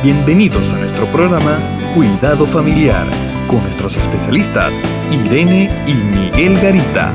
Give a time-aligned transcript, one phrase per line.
[0.00, 1.58] Bienvenidos a nuestro programa
[1.92, 3.04] Cuidado Familiar
[3.48, 4.80] con nuestros especialistas
[5.10, 7.12] Irene y Miguel Garita.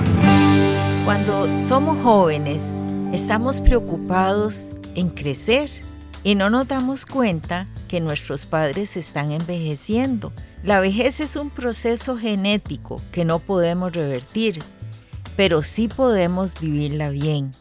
[1.06, 2.76] Cuando somos jóvenes,
[3.14, 5.70] estamos preocupados en crecer
[6.26, 10.34] y no nos damos cuenta que nuestros padres están envejeciendo.
[10.62, 14.62] La vejez es un proceso genético que no podemos revertir,
[15.38, 17.52] pero sí podemos vivirla bien.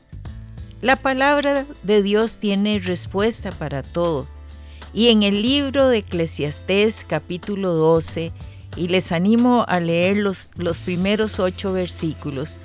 [0.80, 4.26] La palabra de Dios tiene respuesta para todo
[4.94, 8.32] y en el libro de Eclesiastés capítulo 12,
[8.76, 12.58] y les animo a leer los, los primeros ocho versículos,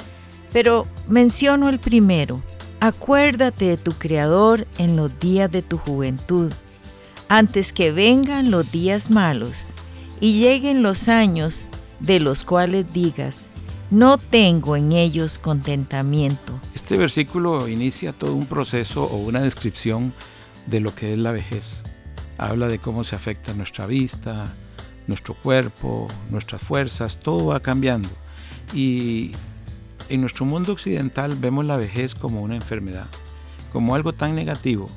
[0.53, 2.41] pero menciono el primero.
[2.80, 6.52] Acuérdate de tu Creador en los días de tu juventud,
[7.27, 9.72] antes que vengan los días malos
[10.22, 11.67] y lleguen los años
[12.00, 13.50] de los cuales digas,
[13.89, 16.59] no tengo en ellos contentamiento.
[16.75, 20.14] Este versículo inicia todo un proceso o una descripción
[20.67, 21.83] de lo que es la vejez
[22.38, 24.53] habla de cómo se afecta nuestra vista,
[25.07, 28.09] nuestro cuerpo, nuestras fuerzas, todo va cambiando.
[28.73, 29.31] Y
[30.09, 33.08] en nuestro mundo occidental vemos la vejez como una enfermedad,
[33.71, 34.89] como algo tan negativo,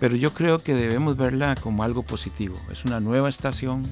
[0.00, 2.60] pero yo creo que debemos verla como algo positivo.
[2.70, 3.82] Es una nueva estación,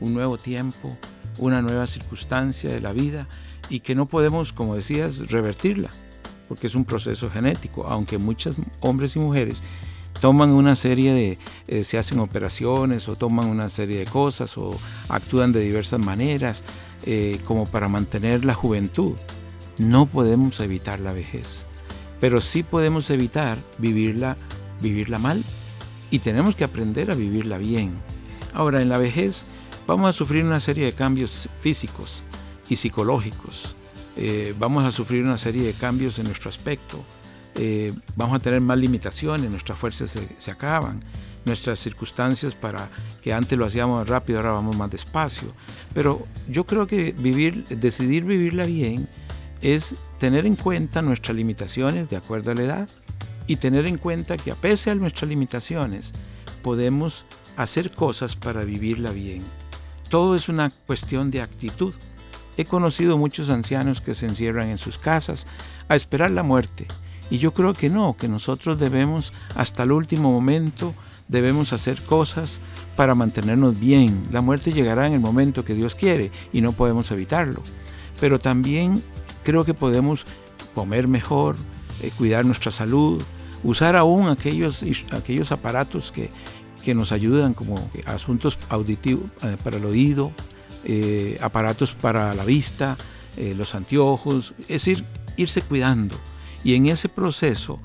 [0.00, 0.96] un nuevo tiempo,
[1.38, 3.28] una nueva circunstancia de la vida
[3.68, 5.90] y que no podemos, como decías, revertirla,
[6.48, 9.62] porque es un proceso genético, aunque muchos hombres y mujeres
[10.20, 14.74] toman una serie de, eh, se hacen operaciones o toman una serie de cosas o
[15.08, 16.62] actúan de diversas maneras
[17.04, 19.14] eh, como para mantener la juventud.
[19.78, 21.66] No podemos evitar la vejez,
[22.20, 24.36] pero sí podemos evitar vivirla,
[24.80, 25.42] vivirla mal
[26.10, 27.92] y tenemos que aprender a vivirla bien.
[28.52, 29.46] Ahora, en la vejez
[29.86, 32.22] vamos a sufrir una serie de cambios físicos
[32.68, 33.74] y psicológicos.
[34.16, 37.02] Eh, vamos a sufrir una serie de cambios en nuestro aspecto,
[37.56, 41.04] eh, vamos a tener más limitaciones, nuestras fuerzas se, acaban,
[41.44, 42.90] nuestras circunstancias para
[43.22, 45.54] que antes lo hacíamos rápido, ahora vamos más despacio.
[45.92, 49.08] Pero yo creo que vivir, decidir vivirla bien
[49.62, 52.88] es tener en cuenta nuestras limitaciones de acuerdo a la edad
[53.46, 56.12] y tener en cuenta que a pesar de nuestras limitaciones
[56.62, 59.44] podemos hacer cosas para vivirla bien.
[60.08, 61.94] Todo es una cuestión de actitud.
[62.56, 65.46] He conocido muchos ancianos que se encierran en sus casas
[65.88, 66.86] a esperar la muerte
[67.30, 70.94] y yo creo que no, que nosotros debemos hasta el último momento,
[71.28, 72.60] debemos hacer cosas
[72.96, 74.22] para mantenernos bien.
[74.30, 77.62] La muerte llegará en el momento que Dios quiere y no podemos evitarlo.
[78.20, 79.02] Pero también
[79.42, 80.26] creo que podemos
[80.74, 81.56] comer mejor,
[82.02, 83.22] eh, cuidar nuestra salud,
[83.62, 86.30] usar aún aquellos, aquellos aparatos que,
[86.84, 90.32] que nos ayudan como asuntos auditivos eh, para el oído,
[90.84, 92.96] eh, aparatos para la vista,
[93.36, 95.04] los anteojos, es decir,
[95.36, 96.16] irse cuidando.
[96.64, 97.78] Y en ese proceso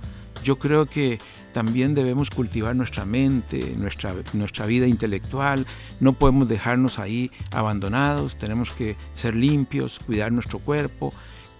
[0.43, 1.19] yo creo que
[1.53, 5.65] también debemos cultivar nuestra mente, nuestra, nuestra vida intelectual,
[5.99, 11.11] no podemos dejarnos ahí abandonados, tenemos que ser limpios, cuidar nuestro cuerpo,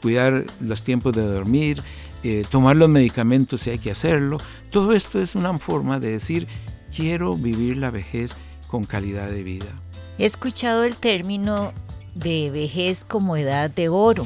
[0.02, 1.84] cuidar los tiempos de dormir,
[2.24, 4.38] eh, tomar los medicamentos si hay que hacerlo.
[4.69, 6.47] Todo esto es una forma de decir,
[6.96, 8.38] quiero vivir la vejez
[8.68, 9.81] con calidad de vida.
[10.18, 11.74] He escuchado el término
[12.13, 14.25] de vejez como edad de oro